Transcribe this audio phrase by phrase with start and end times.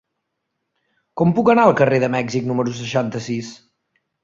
[1.21, 3.55] Com puc anar al carrer de Mèxic número seixanta-sis?